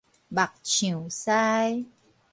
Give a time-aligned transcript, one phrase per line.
[0.29, 1.85] 木匠師